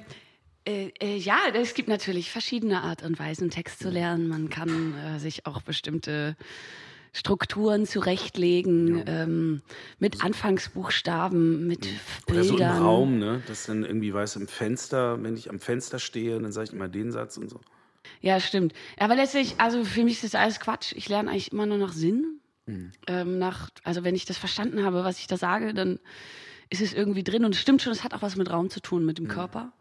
[0.64, 4.28] äh, äh, ja, es gibt natürlich verschiedene Art und Weisen, Text zu lernen.
[4.28, 6.36] Man kann äh, sich auch bestimmte
[7.12, 9.04] Strukturen zurechtlegen, ja.
[9.06, 9.62] ähm,
[9.98, 11.86] mit Anfangsbuchstaben, mit
[12.26, 12.46] Oder Bildern.
[12.46, 13.42] so im Raum, ne?
[13.48, 16.88] Das dann irgendwie, weiß im Fenster, wenn ich am Fenster stehe, dann sage ich immer
[16.88, 17.60] den Satz und so.
[18.20, 18.72] Ja, stimmt.
[18.98, 20.92] Aber letztlich, also für mich ist das alles Quatsch.
[20.96, 22.40] Ich lerne eigentlich immer nur nach Sinn.
[22.66, 22.92] Mhm.
[23.08, 25.98] Ähm, nach, also wenn ich das verstanden habe, was ich da sage, dann
[26.72, 28.80] ist es irgendwie drin und es stimmt schon, es hat auch was mit Raum zu
[28.80, 29.28] tun, mit dem.
[29.28, 29.72] Körper.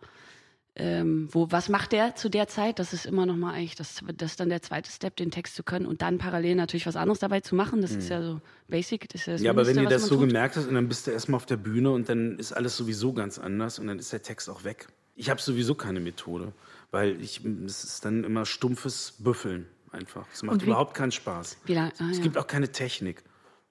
[0.74, 2.80] Ähm, wo, was macht der zu der Zeit?
[2.80, 5.56] Das ist immer noch mal eigentlich, das, das ist dann der zweite Step, den Text
[5.56, 7.82] zu können und dann parallel natürlich was anderes dabei zu machen.
[7.82, 8.00] Das mhm.
[8.00, 9.10] ist ja so basic.
[9.10, 10.28] Das ist ja, das ja aber wenn ihr das so tut.
[10.28, 13.12] gemerkt hast und dann bist du erstmal auf der Bühne und dann ist alles sowieso
[13.12, 14.88] ganz anders und dann ist der Text auch weg.
[15.16, 16.54] Ich habe sowieso keine Methode,
[16.92, 20.26] weil ich, es ist dann immer stumpfes Büffeln einfach.
[20.34, 21.58] Es macht überhaupt keinen Spaß.
[21.68, 22.24] Ah, es ja.
[22.24, 23.24] gibt auch keine Technik.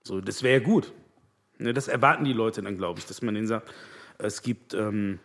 [0.02, 0.92] So, das wäre ja gut.
[1.60, 3.72] Ne, das erwarten die Leute dann, glaube ich, dass man denen sagt,
[4.18, 5.18] es gibt ähm,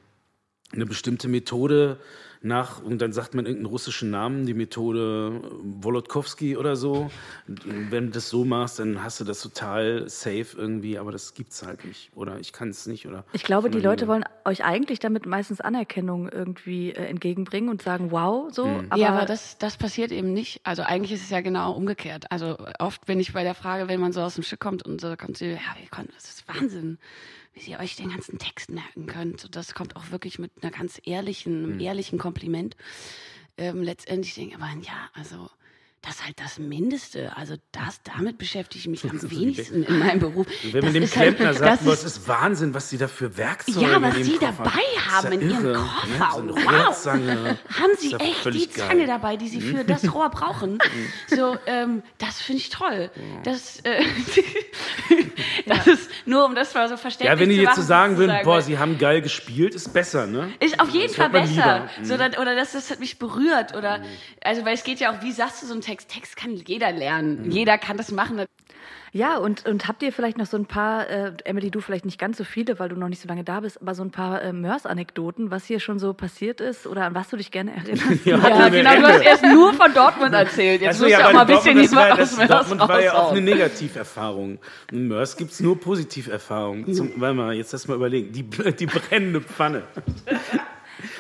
[0.73, 1.97] eine bestimmte Methode
[2.45, 7.09] nach, und dann sagt man irgendeinen russischen Namen, die Methode Wolodkowski oder so.
[7.47, 11.53] Wenn du das so machst, dann hast du das total safe irgendwie, aber das gibt
[11.53, 12.11] es halt nicht.
[12.13, 13.07] Oder ich kann es nicht.
[13.07, 17.81] Oder ich glaube, die Leute wollen euch eigentlich damit meistens Anerkennung irgendwie äh, entgegenbringen und
[17.81, 18.67] sagen, wow, so.
[18.67, 18.87] Mhm.
[18.89, 20.61] Aber ja, aber das, das passiert eben nicht.
[20.63, 22.31] Also eigentlich ist es ja genau umgekehrt.
[22.31, 25.01] Also oft bin ich bei der Frage, wenn man so aus dem Stück kommt und
[25.01, 26.99] so kommt sie, ja, wie konnten, das ist Wahnsinn
[27.55, 29.55] wie ihr euch den ganzen Text merken könnt.
[29.55, 31.79] Das kommt auch wirklich mit einer ganz ehrlichen, einem mhm.
[31.79, 32.75] ehrlichen Kompliment.
[33.57, 35.49] Ähm, letztendlich denke ich aber, ja, also
[36.05, 37.35] das ist halt das Mindeste.
[37.35, 40.45] Also das, damit beschäftige ich mich am wenigsten in meinem Beruf.
[40.71, 43.81] Wenn man dem halt Klempner halt, sagt, das ist Wahnsinn, was sie da für Werkzeuge
[43.81, 44.69] Ja, was sie dabei
[45.09, 46.41] haben in ihrem Koffer.
[46.43, 46.53] Ne?
[46.93, 47.57] So wow.
[47.79, 49.07] Haben sie echt die Zange geil.
[49.07, 50.77] dabei, die sie für das Rohr brauchen?
[51.27, 53.09] so, ähm, das finde ich toll.
[53.43, 54.03] Das, äh,
[55.65, 58.37] das ist nur, um das mal so verständlich Ja, wenn die jetzt so sagen würden,
[58.43, 60.51] boah, sie haben geil gespielt, ist besser, ne?
[60.59, 61.89] Ist auf jeden das Fall besser.
[62.03, 63.75] So, dann, oder das, das hat mich berührt.
[63.75, 64.03] Oder,
[64.43, 65.94] also, weil es geht ja auch, wie sagst du so ein Text?
[65.95, 66.09] Text.
[66.09, 67.45] Text kann jeder lernen.
[67.45, 67.51] Mhm.
[67.51, 68.45] Jeder kann das machen.
[69.13, 72.19] Ja, und, und habt ihr vielleicht noch so ein paar, äh, Emily, du vielleicht nicht
[72.19, 74.41] ganz so viele, weil du noch nicht so lange da bist, aber so ein paar
[74.41, 78.25] äh, Mörs-Anekdoten, was hier schon so passiert ist oder an was du dich gerne erinnerst?
[78.25, 80.81] ja, ja genau, du hast erst nur von Dortmund erzählt.
[80.81, 83.13] Jetzt also, musst ja, du auch mal ein bisschen lieber aus Mörs Dortmund war ja
[83.13, 84.59] auch eine Negativerfahrung.
[84.91, 86.93] In Mörs gibt es nur Positiverfahrungen.
[86.93, 88.33] Zum, weil mal, jetzt lass mal überlegen.
[88.33, 88.43] Die,
[88.79, 89.83] die brennende Pfanne.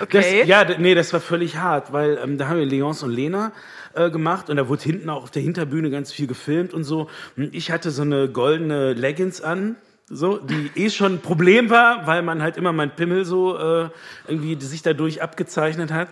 [0.01, 0.39] Okay.
[0.39, 3.51] Das, ja, nee, das war völlig hart, weil ähm, da haben wir Leons und Lena
[3.95, 7.09] äh, gemacht und da wurde hinten auch auf der Hinterbühne ganz viel gefilmt und so.
[7.37, 9.75] Und ich hatte so eine goldene Leggings an,
[10.07, 13.89] so, die eh schon ein Problem war, weil man halt immer mein Pimmel so äh,
[14.27, 16.09] irgendwie sich dadurch abgezeichnet hat.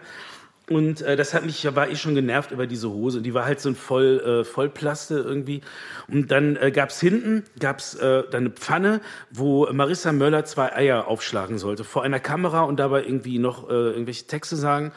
[0.70, 3.22] Und äh, das hat mich, war ich schon genervt über diese Hose.
[3.22, 5.62] Die war halt so ein voll, äh, Vollplaste irgendwie.
[6.08, 11.08] Und dann äh, gab's hinten, gab's äh, dann eine Pfanne, wo Marissa Möller zwei Eier
[11.08, 11.84] aufschlagen sollte.
[11.84, 14.94] Vor einer Kamera und dabei irgendwie noch äh, irgendwelche Texte sagen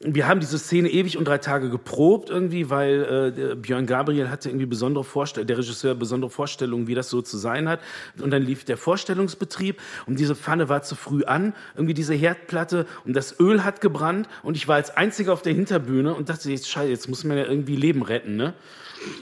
[0.00, 4.48] wir haben diese Szene ewig und drei Tage geprobt irgendwie, weil äh, Björn Gabriel hatte
[4.48, 7.80] irgendwie besondere Vorstellungen, der Regisseur besondere Vorstellungen, wie das so zu sein hat.
[8.20, 12.86] Und dann lief der Vorstellungsbetrieb und diese Pfanne war zu früh an, irgendwie diese Herdplatte
[13.04, 16.50] und das Öl hat gebrannt und ich war als Einziger auf der Hinterbühne und dachte,
[16.50, 18.54] jetzt scheiße, jetzt muss man ja irgendwie Leben retten, ne?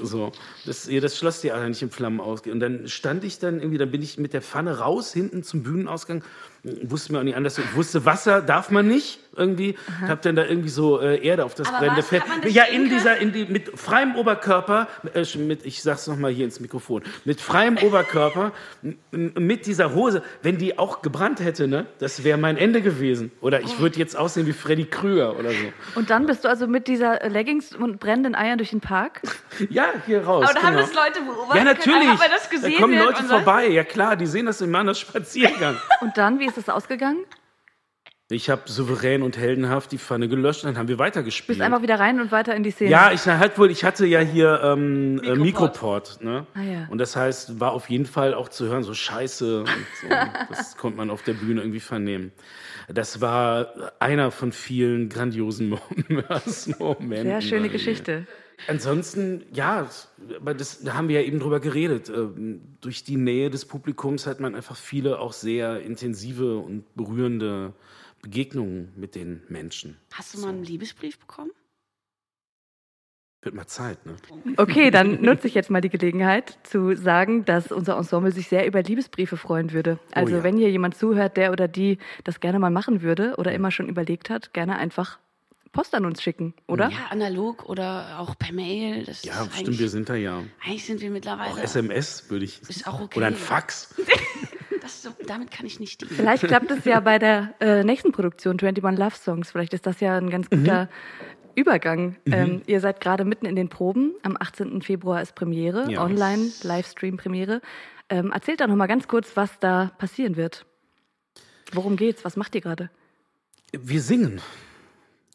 [0.02, 0.32] So,
[0.64, 2.52] das, das schloss die Schlosstheater nicht in Flammen ausgeht.
[2.52, 5.62] Und dann stand ich dann irgendwie, dann bin ich mit der Pfanne raus, hinten zum
[5.62, 6.22] Bühnenausgang
[6.64, 7.58] wusste mir auch nicht anders.
[7.58, 9.76] Ich wusste, Wasser darf man nicht irgendwie.
[9.88, 10.08] Aha.
[10.08, 12.22] Hab dann da irgendwie so äh, Erde auf das Aber brennende Fett.
[12.46, 16.60] Ja, in dieser, in die, mit freiem Oberkörper, äh, mit, ich sag's nochmal hier ins
[16.60, 18.52] Mikrofon, mit freiem Oberkörper,
[19.10, 23.32] mit dieser Hose, wenn die auch gebrannt hätte, ne, das wäre mein Ende gewesen.
[23.40, 25.72] Oder ich würde jetzt aussehen wie Freddy Krüger oder so.
[25.94, 29.22] Und dann bist du also mit dieser Leggings und brennenden Eiern durch den Park?
[29.70, 30.44] ja, hier raus.
[30.44, 30.72] Aber da genau.
[30.72, 31.56] haben das Leute beobachtet.
[31.56, 32.20] Ja, natürlich.
[32.20, 33.68] Können, das gesehen da kommen Leute vorbei.
[33.68, 35.76] Ja klar, die sehen das in meiner Spaziergang.
[36.00, 37.24] und dann, wie ist es ausgegangen?
[38.30, 41.58] Ich habe souverän und heldenhaft die Pfanne gelöscht, dann haben wir weitergespielt.
[41.58, 42.90] Bist einfach wieder rein und weiter in die Szene.
[42.90, 45.26] Ja, ich halt wohl, ich hatte ja hier ähm, Mikroport.
[45.26, 46.46] Äh, Mikroport ne?
[46.54, 46.86] ah, ja.
[46.88, 49.60] Und das heißt, war auf jeden Fall auch zu hören, so Scheiße.
[49.60, 49.68] Und
[50.00, 50.08] so.
[50.48, 52.32] das konnte man auf der Bühne irgendwie vernehmen.
[52.88, 55.68] Das war einer von vielen grandiosen
[56.78, 57.26] Momenten.
[57.26, 58.26] Sehr schöne Geschichte.
[58.68, 59.88] Ansonsten, ja,
[60.36, 62.08] aber das, da haben wir ja eben drüber geredet.
[62.08, 67.74] Ähm, durch die Nähe des Publikums hat man einfach viele auch sehr intensive und berührende
[68.22, 69.96] Begegnungen mit den Menschen.
[70.12, 71.50] Hast du mal einen Liebesbrief bekommen?
[73.44, 74.14] Wird mal Zeit, ne?
[74.56, 78.68] Okay, dann nutze ich jetzt mal die Gelegenheit zu sagen, dass unser Ensemble sich sehr
[78.68, 79.98] über Liebesbriefe freuen würde.
[80.12, 80.44] Also Oh ja.
[80.44, 83.88] wenn hier jemand zuhört, der oder die das gerne mal machen würde oder immer schon
[83.88, 85.18] überlegt hat, gerne einfach
[85.72, 86.90] Post an uns schicken, oder?
[86.90, 89.04] Ja, analog oder auch per Mail.
[89.04, 90.42] Das Ja, ist stimmt, wir sind da ja.
[90.64, 91.50] Eigentlich sind wir mittlerweile.
[91.52, 92.60] Auch SMS würde ich.
[92.68, 93.18] Ist auch okay.
[93.18, 93.94] Oder ein Fax.
[94.80, 96.10] Das, so, damit kann ich nicht dienen.
[96.10, 99.52] Vielleicht klappt es ja bei der äh, nächsten Produktion 21 Love Songs.
[99.52, 100.88] Vielleicht ist das ja ein ganz guter
[101.54, 102.16] Übergang.
[102.26, 104.12] Ähm, ihr seid gerade mitten in den Proben.
[104.24, 104.82] Am 18.
[104.82, 106.02] Februar ist Premiere, Ja.
[106.04, 107.60] online, Livestream-Premiere.
[108.08, 110.66] Ähm, erzählt doch noch mal ganz kurz, was da passieren wird.
[111.72, 112.24] Worum geht's?
[112.24, 112.90] Was macht ihr gerade?
[113.72, 114.40] Wir singen.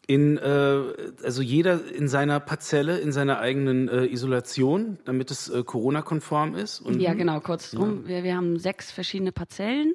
[0.08, 0.82] In, äh,
[1.22, 6.80] also jeder in seiner Parzelle, in seiner eigenen äh, Isolation, damit es äh, Corona-konform ist.
[6.80, 8.08] Und Ja, genau, kurz drum.
[8.08, 9.94] Wir, wir haben sechs verschiedene Parzellen.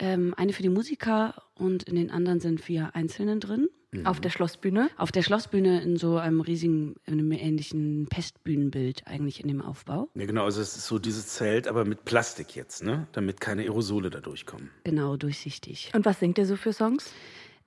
[0.00, 3.68] Ähm, eine für die Musiker und in den anderen sind wir Einzelnen drin.
[4.04, 4.90] Auf der Schlossbühne.
[4.98, 10.10] Auf der Schlossbühne in so einem riesigen, in einem ähnlichen Pestbühnenbild eigentlich in dem Aufbau.
[10.14, 13.06] Ja, genau, also es ist so dieses Zelt, aber mit Plastik jetzt, ne?
[13.12, 14.70] Damit keine Aerosole da durchkommen.
[14.84, 15.90] Genau, durchsichtig.
[15.94, 17.14] Und was singt ihr so für Songs?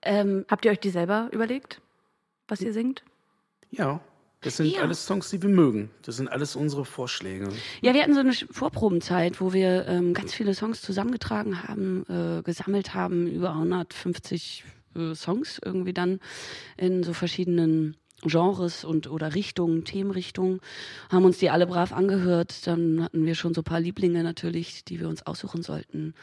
[0.04, 1.82] Ähm, Habt ihr euch die selber überlegt,
[2.48, 3.04] was ihr singt?
[3.70, 4.02] Ja,
[4.42, 4.82] das sind Ja.
[4.82, 5.92] alles Songs, die wir mögen.
[6.02, 7.50] Das sind alles unsere Vorschläge.
[7.82, 12.42] Ja, wir hatten so eine Vorprobenzeit, wo wir ähm, ganz viele Songs zusammengetragen haben, äh,
[12.42, 14.64] gesammelt haben, über 150
[14.96, 16.20] äh, Songs irgendwie dann
[16.78, 20.60] in so verschiedenen Genres und oder Richtungen, Themenrichtungen,
[21.10, 22.68] haben uns die alle brav angehört.
[22.68, 26.14] Dann hatten wir schon so ein paar Lieblinge natürlich, die wir uns aussuchen sollten.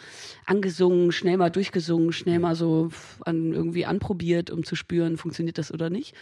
[0.47, 2.91] Angesungen, schnell mal durchgesungen, schnell mal so
[3.25, 6.15] an, irgendwie anprobiert, um zu spüren, funktioniert das oder nicht.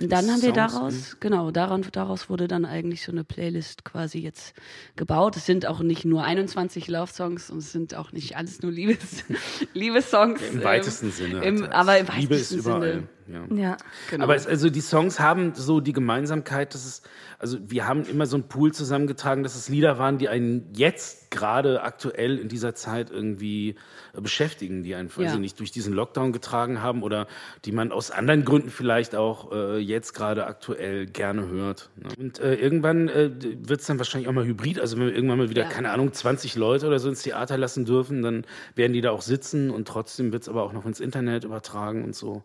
[0.00, 4.18] Und dann haben wir daraus, genau, daran, daraus wurde dann eigentlich so eine Playlist quasi
[4.18, 4.54] jetzt
[4.96, 5.36] gebaut.
[5.36, 9.24] Es sind auch nicht nur 21 Love-Songs und es sind auch nicht alles nur Liebes,
[9.74, 10.40] Liebessongs.
[10.52, 11.44] Im weitesten Sinne.
[11.44, 12.92] Im, aber im Liebe ist weitesten überall.
[12.92, 13.08] Sinne.
[13.28, 13.44] Ja.
[13.54, 13.76] Ja.
[14.10, 14.24] Genau.
[14.24, 17.02] Aber es, also die Songs haben so die Gemeinsamkeit, dass es,
[17.38, 21.30] also wir haben immer so einen Pool zusammengetragen, dass es Lieder waren, die einen jetzt
[21.30, 23.76] gerade aktuell in dieser Zeit irgendwie
[24.14, 25.34] äh, beschäftigen, die einen, weiß Ja.
[25.34, 27.26] ich nicht, durch diesen Lockdown getragen haben oder
[27.64, 31.90] die man aus anderen Gründen vielleicht auch äh, jetzt gerade aktuell gerne hört.
[31.96, 32.08] Ne?
[32.18, 35.38] Und äh, irgendwann äh, wird es dann wahrscheinlich auch mal hybrid, also wenn wir irgendwann
[35.38, 35.68] mal wieder, Ja.
[35.68, 39.22] keine Ahnung, 20 Leute oder so ins Theater lassen dürfen, dann werden die da auch
[39.22, 42.42] sitzen und trotzdem wird es aber auch noch ins Internet übertragen und so.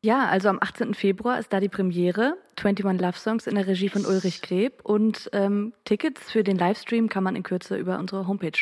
[0.00, 0.94] Ja, also am 18.
[0.94, 2.36] Februar ist da die Premiere.
[2.56, 4.80] 21 Love Songs in der Regie von Ulrich Kleb.
[4.84, 8.58] Und ähm, Tickets für den Livestream kann man in Kürze über unsere Homepage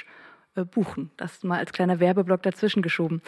[0.55, 1.11] äh, buchen.
[1.19, 3.21] Das mal als kleiner Werbeblock dazwischen geschoben.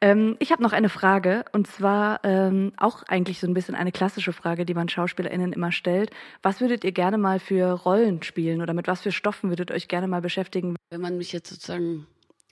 [0.00, 1.44] Ähm, ich habe noch eine Frage.
[1.52, 5.70] Und zwar ähm, auch eigentlich so ein bisschen eine klassische Frage, die man SchauspielerInnen immer
[5.70, 6.10] stellt.
[6.42, 8.62] Was würdet ihr gerne mal für Rollen spielen?
[8.62, 10.76] Oder mit was für Stoffen würdet ihr euch gerne mal beschäftigen?
[10.88, 12.06] Wenn man mich jetzt sozusagen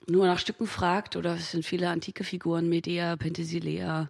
[0.07, 4.09] nur nach Stücken fragt, oder es sind viele antike Figuren, Medea, Penthesilea,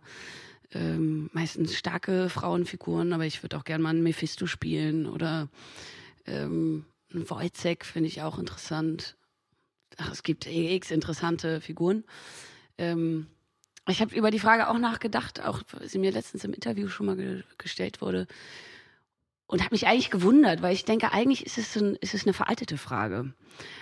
[0.74, 5.50] ähm, meistens starke Frauenfiguren, aber ich würde auch gerne mal einen Mephisto spielen oder
[6.26, 9.18] ähm, einen Wojciech finde ich auch interessant.
[9.98, 12.04] Ach, es gibt x interessante Figuren.
[12.78, 13.28] Ähm,
[13.88, 17.16] ich habe über die Frage auch nachgedacht, auch sie mir letztens im Interview schon mal
[17.16, 18.28] ge gestellt wurde.
[19.50, 22.34] Und habe mich eigentlich gewundert, weil ich denke, eigentlich ist es, ein, ist es eine
[22.34, 23.34] veraltete Frage.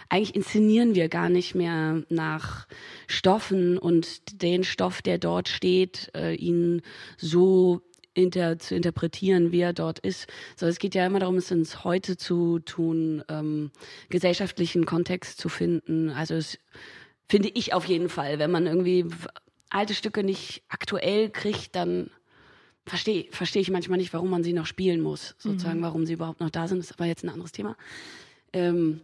[0.08, 2.68] Eigentlich inszenieren wir gar nicht mehr nach
[3.06, 6.84] Stoffen und den Stoff, der dort steht, äh, ihn
[7.18, 7.82] so
[8.14, 10.28] inter, zu interpretieren, wie er dort ist.
[10.56, 13.72] So, es geht ja immer darum, es ins Heute zu tun, ähm,
[14.08, 16.12] gesellschaftlichen Kontext zu finden.
[16.12, 16.60] Also es
[17.28, 19.06] finde ich auf jeden Fall, wenn man irgendwie
[19.70, 22.10] alte Stücke nicht aktuell kriegt, dann
[22.88, 26.40] verstehe versteh ich manchmal nicht, warum man sie noch spielen muss, sozusagen, warum sie überhaupt
[26.40, 26.80] noch da sind.
[26.80, 27.76] Das ist aber jetzt ein anderes Thema.
[28.54, 29.02] Ähm,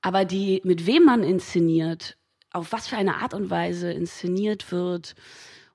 [0.00, 2.16] aber die, mit wem man inszeniert,
[2.52, 5.14] auf was für eine Art und Weise inszeniert wird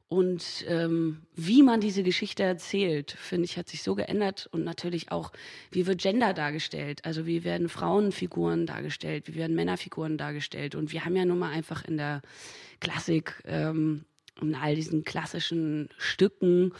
[0.07, 4.47] und ähm, wie man diese Geschichte erzählt, finde ich, hat sich so geändert.
[4.51, 5.31] Und natürlich auch,
[5.71, 10.75] wie wird Gender dargestellt, also wie werden Frauenfiguren dargestellt, wie werden Männerfiguren dargestellt?
[10.75, 12.21] Und wir haben ja nun mal einfach in der
[12.79, 14.05] Klassik ähm,
[14.41, 16.73] in all diesen klassischen Stücken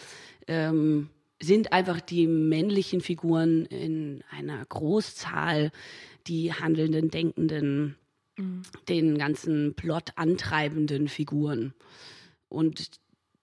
[0.48, 1.10] ähm,
[1.42, 5.72] sind einfach die männlichen Figuren in einer Großzahl
[6.28, 7.96] die handelnden, denkenden,
[8.90, 11.74] den ganzen Plot antreibenden Figuren.
[12.50, 13.00] Und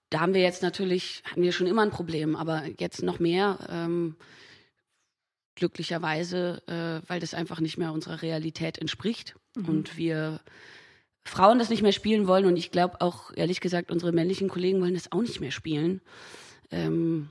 [0.09, 3.59] da haben wir jetzt natürlich, hatten wir schon immer ein Problem, aber jetzt noch mehr,
[3.69, 4.15] ähm,
[5.55, 9.35] glücklicherweise, äh, weil das einfach nicht mehr unserer Realität entspricht.
[9.55, 10.41] Und wir
[11.25, 14.81] Frauen das nicht mehr spielen wollen und ich glaube auch, ehrlich gesagt, unsere männlichen Kollegen
[14.81, 16.01] wollen das auch nicht mehr spielen.
[16.71, 17.29] Ähm,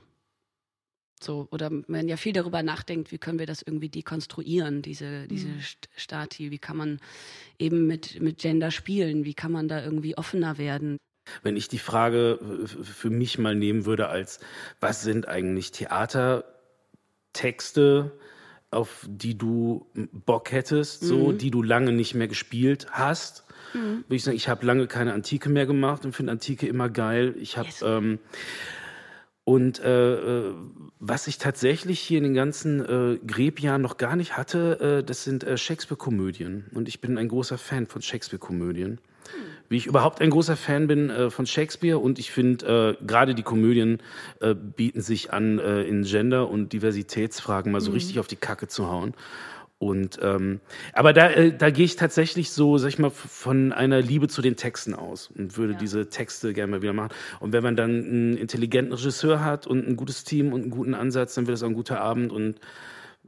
[1.21, 5.47] so, oder man ja viel darüber nachdenkt, wie können wir das irgendwie dekonstruieren, diese, diese
[5.47, 6.99] St- Stati, wie kann man
[7.57, 10.97] eben mit, mit Gender spielen, wie kann man da irgendwie offener werden.
[11.41, 14.41] Wenn ich die Frage für mich mal nehmen würde als,
[14.81, 18.11] was sind eigentlich Theatertexte,
[18.73, 19.85] auf die du
[20.25, 21.37] Bock hättest, so, Mhm.
[21.37, 23.45] die du lange nicht mehr gespielt hast?
[23.73, 24.03] Mhm.
[24.07, 27.35] Würde ich sagen, ich habe lange keine Antike mehr gemacht und finde Antike immer geil.
[27.39, 27.81] Ich habe Yes.
[27.85, 28.19] ähm,
[29.45, 30.13] und äh,
[30.47, 30.53] äh,
[30.99, 35.25] was ich tatsächlich hier in den ganzen äh, Grebjahren noch gar nicht hatte, äh, das
[35.25, 36.65] sind äh, Shakespeare-Komödien.
[36.73, 38.99] Und ich bin ein großer Fan von Shakespeare-Komödien.
[39.69, 43.33] Wie ich überhaupt ein großer Fan bin äh, von Shakespeare und ich finde, äh, gerade
[43.35, 43.99] die Komödien
[44.39, 48.67] äh, bieten sich an, äh, in Gender- und Diversitätsfragen mal so richtig auf die Kacke
[48.67, 49.13] zu hauen.
[49.79, 50.61] Und ähm,
[50.93, 54.41] aber da, äh, da gehe ich tatsächlich so, sag ich mal, von einer Liebe zu
[54.41, 57.13] den Texten aus und würde diese Texte gerne mal wieder machen.
[57.41, 60.93] Und wenn man dann einen intelligenten Regisseur hat und ein gutes Team und einen guten
[60.93, 62.59] Ansatz, dann wird es auch ein guter Abend und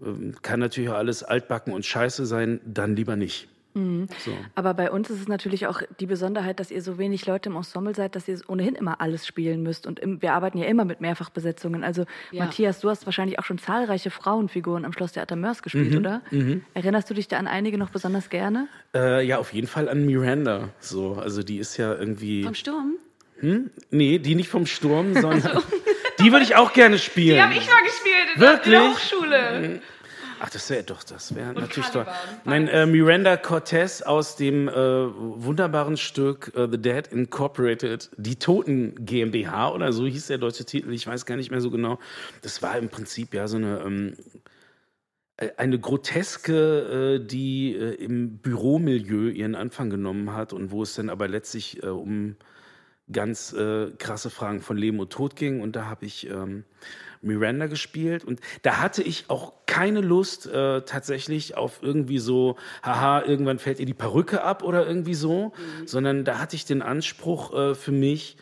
[0.02, 3.50] ähm, kann natürlich auch alles altbacken und scheiße sein, dann lieber nicht.
[3.76, 4.32] So.
[4.56, 7.58] Aber bei uns ist es natürlich auch die Besonderheit, dass ihr so wenig Leute im
[7.58, 9.86] Ensemble seid, dass ihr ohnehin immer alles spielen müsst.
[9.86, 11.84] Und im, wir arbeiten ja immer mit Mehrfachbesetzungen.
[11.84, 12.46] Also Ja.
[12.46, 16.22] Matthias, du hast wahrscheinlich auch schon zahlreiche Frauenfiguren am Schlosstheater Mörs gespielt, Mhm, oder?
[16.74, 18.70] Erinnerst du dich da an einige noch besonders gerne?
[18.96, 20.70] Äh, ja, auf jeden Fall an Miranda.
[20.80, 22.44] So, also die ist ja irgendwie.
[22.44, 22.94] Vom Sturm?
[23.92, 25.62] Nee, die nicht vom Sturm, sondern
[26.20, 27.38] die würde ich auch gerne spielen.
[27.38, 27.68] mal gespielt
[28.36, 28.72] in Wirklich?
[28.74, 29.82] der Hochschule.
[30.46, 32.42] Ach, das wäre doch, das wäre natürlich Caliban, toll.
[32.46, 38.94] Nein, äh, Miranda Cortez aus dem äh, wunderbaren Stück äh, The Dead Incorporated, die Toten
[39.04, 41.98] GmbH oder so hieß der deutsche Titel, ich weiß gar nicht mehr so genau.
[42.44, 44.18] Das war im Prinzip ja so eine ähm,
[45.38, 50.94] äh, eine Groteske, äh, die äh, im Büromilieu ihren Anfang genommen hat und wo es
[50.94, 52.36] dann aber letztlich um
[53.12, 55.62] ganz äh, krasse Fragen von Leben und Tod ging.
[55.62, 56.64] Und da habe ich ähm,
[57.22, 58.24] Miranda gespielt.
[58.24, 63.80] Und da hatte ich auch keine Lust äh, tatsächlich auf irgendwie so, haha, irgendwann fällt
[63.80, 65.54] ihr die Perücke ab oder irgendwie so,
[65.86, 68.38] sondern da hatte ich den Anspruch äh, für mich,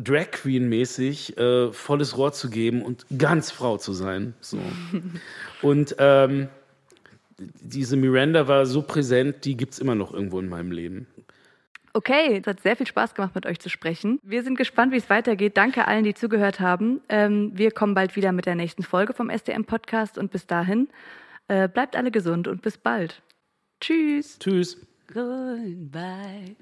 [0.00, 4.34] Drag Queen mäßig äh, volles Rohr zu geben und ganz Frau zu sein.
[4.40, 4.58] So.
[5.62, 6.48] und ähm,
[7.38, 11.08] diese Miranda war so präsent, die gibt's immer noch irgendwo in meinem Leben.
[11.92, 14.20] Okay, es hat sehr viel Spaß gemacht, mit euch zu sprechen.
[14.22, 15.56] Wir sind gespannt, wie es weitergeht.
[15.56, 17.00] Danke allen, die zugehört haben.
[17.08, 20.88] Ähm, wir kommen bald wieder mit der nächsten Folge vom SDM-Podcast und bis dahin
[21.48, 23.22] äh, bleibt alle gesund und bis bald.
[23.80, 24.38] Tschüss.
[24.38, 24.76] Tschüss.
[25.12, 26.56] Goodbye.